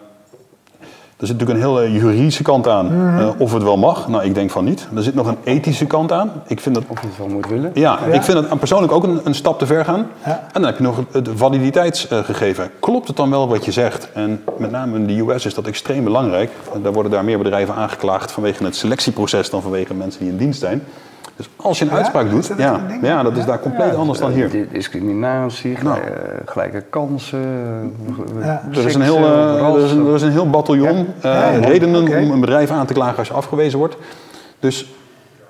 [1.16, 2.92] er zit natuurlijk een hele juridische kant aan.
[2.92, 4.08] Uh, of het wel mag.
[4.08, 4.88] Nou, ik denk van niet.
[4.96, 6.32] Er zit nog een ethische kant aan.
[6.46, 7.70] Ik vind dat, of je het wel moet willen.
[7.74, 8.12] Ja, ja.
[8.14, 10.06] ik vind het persoonlijk ook een, een stap te ver gaan.
[10.24, 10.30] Ja.
[10.30, 12.70] En dan heb je nog het validiteitsgegeven.
[12.80, 14.12] Klopt het dan wel wat je zegt?
[14.12, 16.50] En met name in de US is dat extreem belangrijk.
[16.82, 20.60] Daar worden daar meer bedrijven aangeklaagd vanwege het selectieproces dan vanwege mensen die in dienst
[20.60, 20.82] zijn.
[21.36, 21.96] Dus als je een Ja?
[21.96, 24.50] uitspraak doet, dat ja, ja, dat is daar compleet anders dan hier.
[24.50, 25.98] Di- Discriminatie, Nou.
[26.00, 26.10] eh,
[26.44, 27.92] gelijke kansen.
[28.40, 28.62] Ja.
[28.72, 31.50] Er is een heel, eh, er is een, er is een heel bataljon eh, Ja,
[31.50, 31.58] ja.
[31.66, 33.96] redenen om een bedrijf aan te klagen als je afgewezen wordt.
[34.60, 34.92] Dus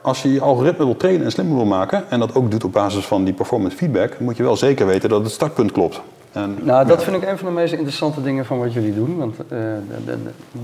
[0.02, 2.72] als je je algoritme wil trainen en slimmer wil maken, en dat ook doet op
[2.72, 6.00] basis van die performance feedback, moet je wel zeker weten dat het startpunt klopt.
[6.36, 9.18] En, Nou, dat vind ik een van de meest interessante dingen van wat jullie doen.
[9.18, 9.58] Want eh,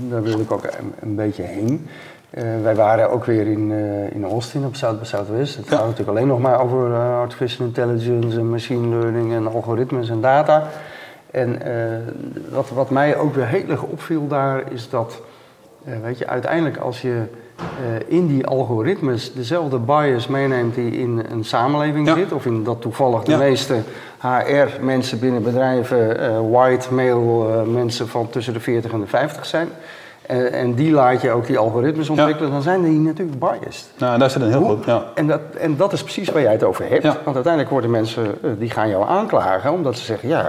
[0.09, 1.87] daar wil ik ook een, een beetje heen.
[2.29, 5.55] Eh, wij waren ook weer in, eh, in Austin op South by Southwest.
[5.55, 5.75] Het Ja.
[5.75, 10.67] gaat natuurlijk alleen nog maar over artificial intelligence en machine learning en algoritmes en data.
[11.31, 11.61] En
[12.51, 15.21] wat, wat mij ook weer heel erg opviel daar is dat,
[16.01, 17.21] weet je, uiteindelijk als je
[18.07, 22.15] in die algoritmes dezelfde bias meeneemt die in een samenleving Ja.
[22.15, 23.37] zit, of in dat toevallig de Ja.
[23.37, 23.81] meeste
[24.19, 29.45] HR-mensen binnen bedrijven eh, white male eh, mensen van tussen de 40 en de 50
[29.45, 29.67] zijn.
[30.27, 33.85] En, en die laat je ook die algoritmes ontwikkelen, dan zijn die natuurlijk biased.
[33.97, 34.85] nou, daar zit een heel Hoe- groot.
[34.85, 35.03] Ja.
[35.15, 37.03] En, dat, en dat is precies waar jij het over hebt.
[37.03, 37.17] Ja.
[37.23, 40.47] Want uiteindelijk worden mensen, eh, die gaan jou aanklagen omdat ze zeggen, ja, eh,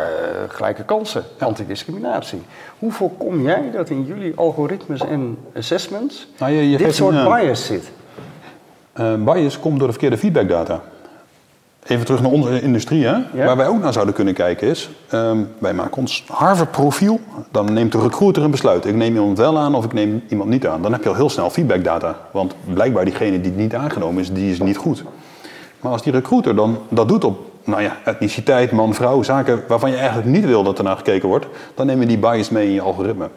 [0.49, 2.43] gelijke kansen, antidiscriminatie.
[2.79, 7.27] Hoe voorkom jij dat in jullie algoritmes en assessments Nou, je, je dit soort een,
[7.27, 7.91] eh, bias zit?
[8.93, 10.81] eh, bias komt door de verkeerde feedbackdata.
[11.87, 13.11] Even terug naar onze industrie, hè?
[13.11, 13.44] Ja.
[13.44, 17.20] waar wij ook naar zouden kunnen kijken is, ehm, wij maken ons Harvard-profiel,
[17.51, 18.85] dan neemt de recruiter een besluit.
[18.85, 20.83] Ik neem iemand wel aan of ik neem iemand niet aan.
[20.83, 24.51] Dan heb je al heel snel feedbackdata, want blijkbaar diegene die niet aangenomen is, die
[24.51, 25.05] is niet goed.
[25.81, 29.90] Maar als die recruiter dan dat doet op nou ja, etniciteit, man, vrouw, zaken waarvan
[29.90, 32.66] je eigenlijk niet wil dat er naar gekeken wordt, dan neem je die bias mee
[32.66, 33.29] in je algoritme.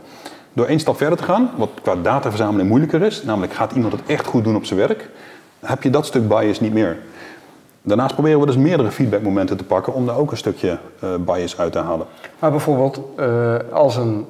[0.54, 4.02] Door één stap verder te gaan, wat qua dataverzameling moeilijker is, namelijk gaat iemand het
[4.06, 5.10] echt goed doen op zijn werk,
[5.60, 6.98] heb je dat stuk bias niet meer.
[7.88, 11.58] Daarnaast proberen we dus meerdere feedbackmomenten te pakken om daar ook een stukje eh, bias
[11.58, 12.06] uit te halen.
[12.40, 14.26] Maar bijvoorbeeld, eh, als, een,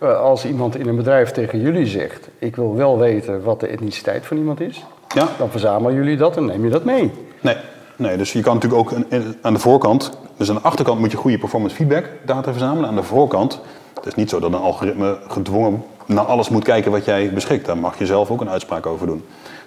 [0.00, 3.66] eh, als iemand in een bedrijf tegen jullie zegt: Ik wil wel weten wat de
[3.66, 7.12] etniciteit van iemand is, Ja, dan verzamelen jullie dat en neem je dat mee.
[7.40, 7.56] nee.
[7.96, 11.10] nee dus je kan natuurlijk ook een- aan de voorkant, dus aan de achterkant moet
[11.10, 12.88] je goede performance feedback data verzamelen.
[12.88, 13.60] Aan de voorkant,
[13.94, 17.66] het is niet zo dat een algoritme gedwongen naar alles moet kijken wat jij beschikt.
[17.66, 19.24] Daar mag je zelf ook een uitspraak over doen.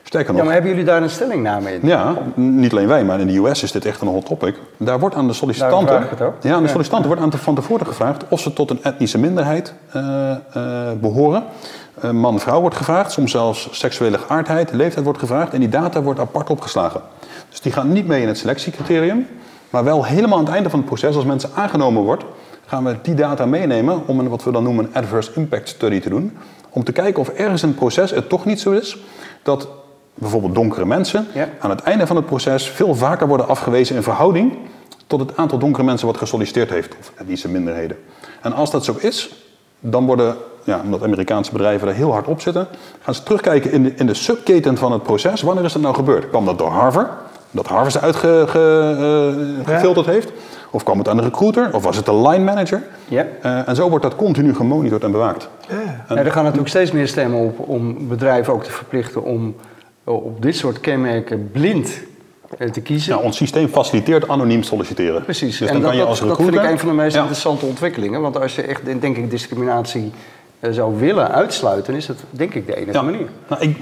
[0.09, 1.79] Sterker Ja, nog, maar hebben jullie daar een stellingname in?
[1.83, 4.55] Ja, n- niet alleen wij, maar in de US is dit echt een hot topic.
[4.77, 6.67] Daar wordt aan de sollicitanten, ja, aan de Ja.
[6.67, 10.37] sollicitanten wordt aan te- van tevoren gevraagd of ze tot een etnische minderheid eh, eh,
[11.01, 11.43] behoren.
[12.01, 16.19] Eh, Man-vrouw wordt gevraagd, soms zelfs seksuele geaardheid, leeftijd wordt gevraagd en die data wordt
[16.19, 17.01] apart opgeslagen.
[17.49, 19.27] Dus die gaan niet mee in het selectiecriterium,
[19.69, 22.23] maar wel helemaal aan het einde van het proces, als mensen aangenomen wordt,
[22.65, 25.99] gaan we die data meenemen om een, wat we dan noemen een adverse impact study
[25.99, 26.37] te doen.
[26.69, 28.97] Om te kijken of ergens in het proces het toch niet zo is
[29.43, 29.67] dat
[30.19, 31.47] bijvoorbeeld donkere mensen Ja.
[31.59, 34.57] aan het einde van het proces veel vaker worden afgewezen in verhouding
[35.07, 37.97] tot het aantal donkere mensen wat gesolliciteerd heeft, of etnische minderheden.
[38.41, 39.33] En als dat zo is,
[39.79, 42.67] dan worden, ja, omdat Amerikaanse bedrijven er heel hard op zitten,
[43.01, 45.41] gaan ze terugkijken in de, in de subketen van het proces.
[45.41, 46.29] Wanneer is dat nou gebeurd?
[46.29, 47.07] Kwam dat door Harvard?
[47.51, 50.31] Dat Harvard ze uitgefilterd heeft?
[50.71, 51.69] Of kwam het aan de recruiter?
[51.73, 52.83] Of was het de line manager?
[53.07, 53.25] Ja.
[53.41, 55.49] Eh, en zo wordt dat continu gemonitord en bewaakt.
[55.69, 55.75] Ja.
[56.09, 59.53] Ja, er gaan natuurlijk steeds meer stemmen op om bedrijven ook te verplichten om eh,
[60.15, 62.01] op dit soort kenmerken blind
[62.57, 63.11] eh, te kiezen.
[63.13, 65.23] Nou, ons systeem faciliteert anoniem solliciteren.
[65.23, 66.53] Precies, Dus en dan dat, kan je dat, als dat recruiter...
[66.59, 67.19] vind ik een van de meest Ja.
[67.19, 68.21] interessante ontwikkelingen.
[68.21, 70.11] Want als je echt, denk ik, discriminatie
[70.59, 73.01] eh, zou willen uitsluiten, is dat denk ik de enige Ja.
[73.01, 73.27] manier.
[73.47, 73.77] Nou, ik,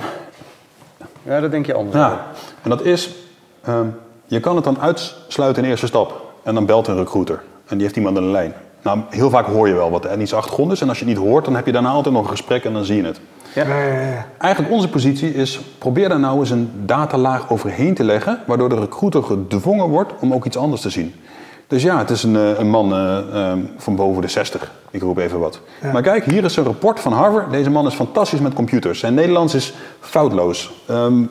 [1.24, 1.96] Ja, dat denk je anders.
[1.96, 2.26] Ja,
[2.64, 3.16] en dat is,
[3.64, 3.86] ehm,
[4.26, 6.26] je kan het dan uitsluiten in eerste stap.
[6.44, 7.42] En dan belt een recruiter.
[7.66, 8.54] En die heeft iemand aan de lijn.
[8.82, 10.82] Nou, heel vaak hoor je wel wat de etnische achtergrond is.
[10.82, 12.74] En als je het niet hoort, dan heb je daarna altijd nog een gesprek en
[12.74, 13.20] dan zie je het.
[13.54, 13.68] Ja.
[13.68, 14.26] Ja, ja, ja.
[14.38, 18.40] Eigenlijk onze positie is, probeer daar nou eens een datalaag overheen te leggen...
[18.46, 21.14] waardoor de recruiter gedwongen wordt om ook iets anders te zien.
[21.68, 24.72] Dus ja, het is een, eh, een man eh, ehm, van boven de 60.
[24.92, 25.60] Ik roep even wat.
[25.94, 27.52] Maar kijk, hier is een rapport van Harvard.
[27.52, 29.00] Deze man is fantastisch met computers.
[29.00, 30.72] Zijn Nederlands is foutloos.
[30.88, 31.24] Ehm,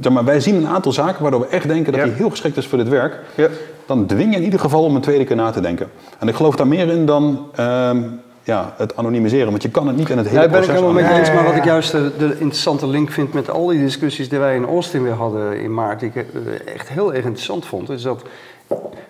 [0.00, 2.06] zeg maar, wij zien een aantal zaken waardoor we echt denken dat Ja.
[2.06, 3.18] hij heel geschikt is voor dit werk.
[3.34, 3.48] Ja.
[3.88, 5.90] Dan dwing je in ieder geval om een tweede keer na te denken.
[6.18, 8.02] En ik geloof daar meer in dan ehm,
[8.42, 9.50] ja, het anonimiseren.
[9.50, 11.12] Want je kan het niet in het hele Ja, daar ben ik proces helemaal met
[11.12, 11.32] je eens.
[11.32, 14.54] Maar wat ik juist de, de interessante link vind met al die discussies die wij
[14.54, 18.02] in Austin weer hadden in maart, die ik eh, echt heel erg interessant vond, is
[18.02, 18.22] dat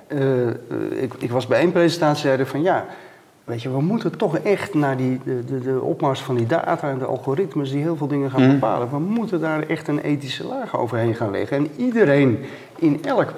[0.06, 0.56] eh, eh,
[0.90, 2.86] ik, ik was bij één presentatie zeiden van ja,
[3.48, 6.88] weet je, we moeten toch echt naar die, de, de, de opmars van die data
[6.90, 8.50] en de algoritmes die heel veel dingen gaan Mhm.
[8.52, 8.90] bepalen.
[8.90, 11.56] We moeten daar echt een ethische laag overheen gaan leggen.
[11.56, 12.38] En iedereen
[12.78, 13.32] in elk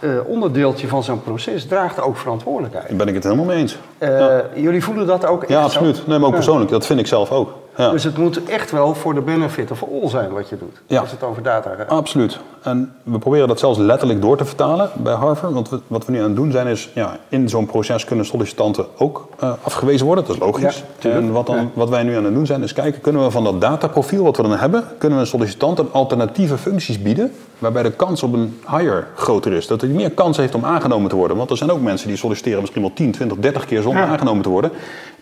[0.00, 2.88] eh, onderdeeltje van zo'n proces draagt ook verantwoordelijkheid.
[2.88, 3.78] Daar ben ik het helemaal mee eens.
[3.98, 5.64] Eh, Jullie voelen dat ook echt Ja, zo?
[5.64, 6.06] absoluut.
[6.06, 6.70] Nee, maar ook persoonlijk.
[6.70, 7.54] Dat vind ik zelf ook.
[7.76, 7.90] Ja.
[7.90, 10.80] Dus het moet echt wel voor de benefit of all zijn wat je doet.
[10.86, 11.00] Ja.
[11.00, 11.88] Als het over data gaat.
[11.88, 12.38] Absoluut.
[12.62, 15.52] En we proberen dat zelfs letterlijk door te vertalen bij Harvard.
[15.52, 18.24] Want we- wat we nu aan het doen zijn is, ja, in zo'n proces kunnen
[18.26, 20.24] sollicitanten ook eh, afgewezen worden.
[20.24, 20.84] Dat is logisch.
[21.00, 23.30] Ja, en wat, dan, wat wij nu aan het doen zijn is kijken, kunnen we
[23.30, 27.32] van dat dataprofiel wat we dan hebben, kunnen we een sollicitant een alternatieve functies bieden,
[27.58, 29.66] waarbij de kans op een hire groter is.
[29.66, 31.36] Dat hij meer kans heeft om aangenomen te worden.
[31.36, 34.42] Want er zijn ook mensen die solliciteren misschien wel 10, 20, 30 keer zonder aangenomen
[34.42, 34.70] te worden.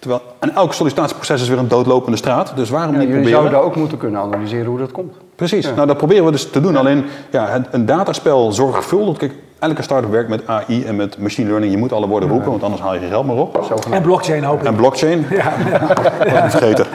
[0.01, 2.53] Terwijl, en elk sollicitatieproces is weer een doodlopende straat.
[2.57, 3.51] Dus waarom Ja, niet jullie proberen?
[3.51, 5.15] zouden ook moeten kunnen analyseren hoe dat komt.
[5.37, 6.77] Precies, nou dat proberen we dus te doen.
[6.77, 9.17] Alleen ja, het- een dataspel zorgvuldig.
[9.17, 11.73] Kijk, elke start-up werkt met AI en met machine learning.
[11.73, 13.71] Je moet alle woorden roepen, want anders haal je geen geld meer op.
[13.91, 14.67] En blockchain hoop ik.
[14.67, 15.27] En blockchain.
[15.31, 15.53] Ja.
[16.33, 16.87] Wat niet vergeten.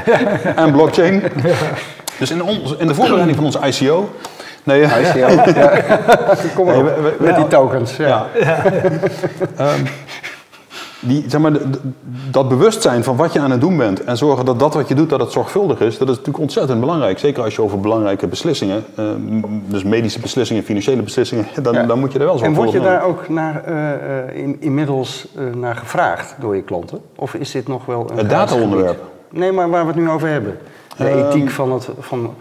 [0.55, 1.23] En blockchain.
[2.19, 4.09] Dus in, ons, in de voorbereiding van onze ICO.
[4.63, 5.27] Nee, eh, ICO,
[5.59, 5.71] ja.
[6.55, 7.95] Kom maar Nee, op, we- we- met die tokens.
[7.97, 8.25] Ja.
[8.39, 8.63] ja.
[9.57, 9.79] Ehm,
[11.07, 11.51] die, zeg maar,
[12.31, 14.95] dat bewustzijn van wat je aan het doen bent en zorgen dat dat wat je
[14.95, 17.19] doet, dat het zorgvuldig is, dat is natuurlijk ontzettend belangrijk.
[17.19, 19.05] Zeker als je over belangrijke beslissingen, eh,
[19.67, 21.83] dus medische beslissingen, financiële beslissingen, dan, Ja.
[21.83, 24.57] dan moet je er wel En zorgvuldig word je daar ook naar, eh, eh, in,
[24.59, 26.99] inmiddels naar gevraagd door je klanten?
[27.15, 29.03] Of is dit nog wel een Het dataonderwerp?
[29.29, 30.57] Nee, maar waar we het nu over hebben.
[30.97, 32.33] De Ehm, ethiek van, het, van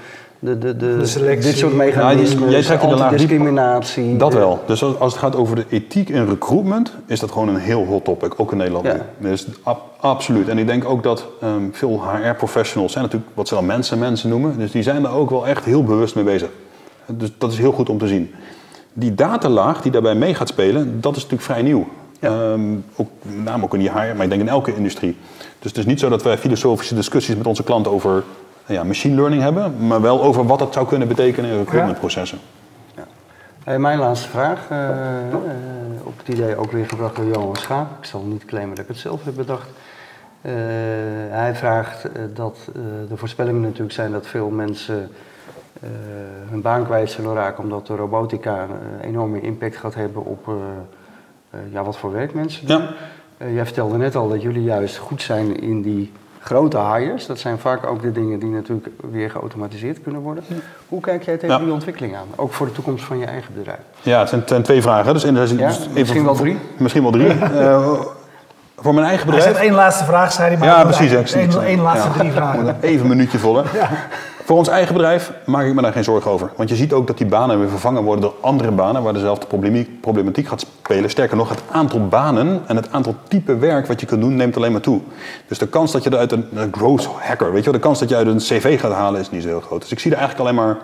[0.44, 1.50] de, de, de, De selectie.
[1.50, 4.16] dit soort Ja, mechanismen, jij laag diep- antidiscriminatie.
[4.16, 4.60] Dat wel.
[4.66, 7.84] Dus als als het gaat over de ethiek in recruitment, is dat gewoon een heel
[7.84, 8.86] hot topic, ook in Nederland.
[8.86, 8.96] Ja.
[9.18, 9.28] nu.
[9.30, 10.48] Dus ab- absoluut.
[10.48, 14.28] En ik denk ook dat ehm, veel HR-professionals zijn natuurlijk wat ze dan mensen mensen
[14.28, 14.58] noemen.
[14.58, 16.48] Dus die zijn daar ook wel echt heel bewust mee bezig.
[17.06, 18.30] Dus dat is heel goed om te zien.
[18.92, 21.86] Die datalaag die daarbij mee gaat spelen, dat is natuurlijk vrij nieuw.
[22.20, 22.28] Ja.
[22.52, 22.60] Ehm,
[22.96, 25.16] ook, met name ook in die HR, maar ik denk in elke industrie.
[25.58, 28.22] Dus het is niet zo dat wij filosofische discussies met onze klanten over
[28.66, 32.38] ja, machine learning hebben, maar wel over wat dat zou kunnen betekenen in recruitmentprocessen.
[33.64, 34.88] Hey, mijn laatste vraag, eh,
[35.28, 35.36] eh,
[36.02, 37.98] op het idee ook weer gebracht door Johan Schaap.
[37.98, 39.68] Ik zal niet claimen dat ik het zelf heb bedacht.
[40.40, 40.52] Eh,
[41.28, 42.58] hij vraagt dat
[43.08, 45.10] de voorspellingen natuurlijk zijn dat veel mensen
[46.48, 50.48] hun baan kwijt zullen raken omdat de robotica een enorme impact gaat hebben op
[51.70, 52.82] ja, wat voor werk mensen doen.
[53.38, 53.46] Ja.
[53.46, 56.12] Jij vertelde net al dat jullie juist goed zijn in die
[56.44, 57.26] grote hires.
[57.26, 60.44] Dat zijn vaak ook de dingen die natuurlijk weer geautomatiseerd kunnen worden.
[60.88, 62.26] Hoe kijk jij tegen die ontwikkeling aan?
[62.36, 63.78] Ook voor de toekomst van je eigen bedrijf.
[64.02, 65.12] Ja, het zijn, het zijn twee vragen.
[65.14, 66.58] Dus in, dus Ja, dus misschien wel drie.
[66.76, 67.32] Misschien wel drie.
[67.64, 68.00] Eh,
[68.76, 69.56] voor mijn eigen Hij bedrijf.
[69.56, 70.58] zegt één laatste vraag, zei hij.
[70.58, 71.32] Maar Ja, hij precies.
[71.56, 72.14] één laatste Ja.
[72.18, 72.76] drie vragen.
[72.80, 73.62] Even een minuutje vol, hè?
[74.44, 76.50] Voor ons eigen bedrijf maak ik me daar geen zorgen over.
[76.56, 79.46] Want je ziet ook dat die banen weer vervangen worden door andere banen waar dezelfde
[79.46, 81.10] problematiek, problematiek gaat spelen.
[81.10, 84.56] Sterker nog, het aantal banen en het aantal type werk wat je kunt doen neemt
[84.56, 85.00] alleen maar toe.
[85.48, 87.98] Dus de kans dat je uit een, een growth hacker, weet je wel, de kans
[87.98, 89.80] dat je uit een cv gaat halen is niet zo heel groot.
[89.80, 90.76] Dus ik zie er eigenlijk alleen maar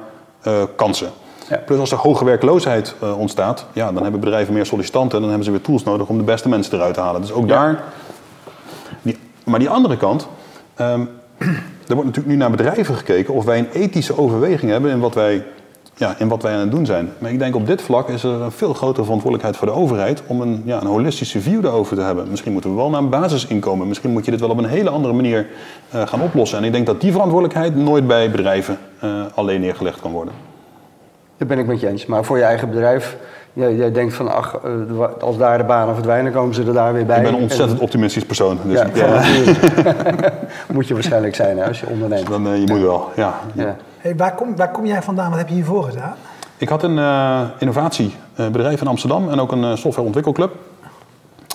[0.42, 1.10] eh, kansen.
[1.50, 1.56] Ja.
[1.66, 5.28] Plus als er hoge werkloosheid eh, ontstaat, ja, dan hebben bedrijven meer sollicitanten en dan
[5.28, 7.20] hebben ze weer tools nodig om de beste mensen eruit te halen.
[7.20, 7.82] Dus ook daar
[9.02, 10.28] die, maar die andere kant,
[10.74, 11.00] ehm,
[11.88, 15.14] er wordt natuurlijk nu naar bedrijven gekeken of wij een ethische overweging hebben in wat,
[15.14, 15.44] wij,
[15.94, 17.12] ja, in wat wij aan het doen zijn.
[17.18, 20.22] Maar ik denk op dit vlak is er een veel grotere verantwoordelijkheid voor de overheid
[20.26, 22.28] om een, ja, een holistische view daarover te hebben.
[22.30, 24.90] Misschien moeten we wel naar een basisinkomen, misschien moet je dit wel op een hele
[24.90, 25.46] andere manier
[25.90, 26.58] eh, gaan oplossen.
[26.58, 30.49] En ik denk dat die verantwoordelijkheid nooit bij bedrijven eh, alleen neergelegd kan worden.
[31.40, 32.06] Dat ben ik met je eens.
[32.06, 33.16] Maar voor je eigen bedrijf,
[33.52, 36.72] jij, jij denkt van ach, eh, de als daar de banen verdwijnen, komen ze er
[36.72, 37.16] daar weer bij.
[37.16, 38.58] Ik ben een ontzettend optimistisch persoon.
[38.64, 40.32] Dus Ja, eh, natuurlijk.
[40.72, 42.28] Moet je waarschijnlijk zijn hè, als je onderneemt.
[42.28, 43.34] dan, eh, je moet wel, ja.
[43.54, 43.76] Ja.
[43.98, 45.28] Hey, waar, kom, waar kom jij vandaan?
[45.30, 46.14] Wat heb je hiervoor gedaan?
[46.56, 50.52] Ik had een eh, innovatiebedrijf in Amsterdam en ook een eh, softwareontwikkelclub.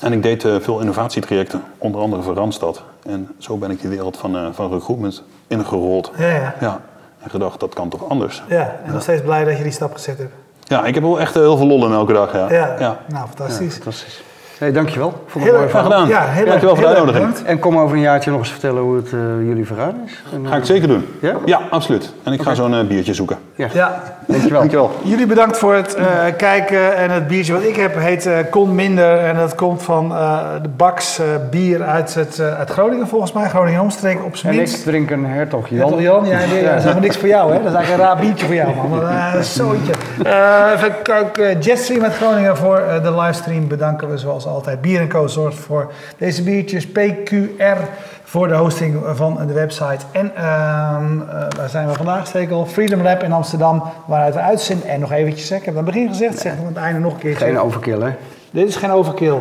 [0.01, 2.83] En ik deed eh, veel innovatietrajecten, onder andere voor Randstad.
[3.05, 6.11] En zo ben ik die wereld van, eh, van recruitment ingerold.
[6.17, 6.55] Ja, ja.
[6.59, 6.81] Ja,
[7.25, 8.43] en gedacht, dat kan toch anders?
[8.47, 8.75] ja.
[8.85, 10.33] En nog steeds blij dat je die stap gezet hebt.
[10.63, 12.51] Ja, ik heb wel echt heel veel lol in elke dag, ja.
[12.51, 12.97] Ja, ja.
[13.07, 13.73] nou fantastisch.
[13.73, 14.23] Fantastisch.
[14.57, 15.09] Hey, dankjewel.
[15.27, 16.01] Vond het Heel mooi erg Graag verhaal.
[16.05, 16.21] gedaan.
[16.23, 17.47] Ja, heel erg- Dankjewel voor de uitnodiging.
[17.47, 20.23] En kom over een jaartje nog eens vertellen hoe het eh, jullie vergaan is.
[20.33, 21.05] En, eh, Ga ik zeker doen.
[21.45, 21.59] Ja?
[21.69, 22.13] absoluut.
[22.23, 23.37] En ik ga zo'n eh, biertje zoeken.
[23.55, 23.67] Ja.
[23.73, 24.01] Ja.
[24.27, 24.59] Dankjewel.
[24.59, 24.91] Dankjewel.
[25.01, 26.05] Jullie bedankt voor het eh,
[26.37, 26.97] kijken.
[26.97, 29.17] En het biertje wat ik heb heet eh Kon Minder.
[29.17, 33.31] En dat komt van eh, de Baks eh, bier uit, het, eh, uit Groningen volgens
[33.31, 33.49] mij.
[33.49, 34.83] Groningen omstreek op zijn En ik minst.
[34.83, 36.01] drink een hertog Jan, Jan.
[36.01, 36.63] Jan, jij weer.
[36.63, 37.57] Dat is helemaal niks voor jou, hè?
[37.63, 38.99] Dat is eigenlijk een raar biertje voor jou, man.
[39.01, 39.91] Uh, zooitje.
[40.23, 41.59] Eh, even kijken.
[41.59, 44.81] Jetstream uit Groningen voor eh, de livestream bedanken we zoals altijd.
[44.81, 46.87] Bier Co zorgt voor deze biertjes.
[46.87, 47.77] PQR
[48.23, 50.05] voor de hosting van de website.
[50.11, 52.65] En ehm, eh, waar zijn we vandaag, Stekel?
[52.65, 54.87] Freedom Lab in Amsterdam, waaruit we uitzenden.
[54.87, 56.99] En nog eventjes, hè, ik heb aan het begin gezegd, zeg het aan het einde
[56.99, 57.37] nog een keer.
[57.37, 58.09] Geen overkill, hè?
[58.51, 59.37] Dit is geen overkill.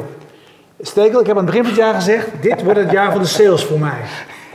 [0.80, 3.20] Stekel, ik heb aan het begin van het jaar gezegd, dit wordt het jaar van
[3.20, 3.98] de sales voor mij.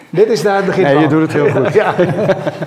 [0.10, 1.02] Dit is daar het begin Nee, van.
[1.02, 1.74] je doet het heel goed.
[1.82, 1.94] ja.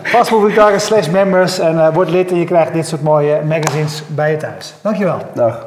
[0.02, 4.30] Fastmovingtarget slash members en eh, word lid en je krijgt dit soort mooie magazines bij
[4.30, 4.74] je thuis.
[4.82, 5.18] Dankjewel.
[5.34, 5.66] Dag.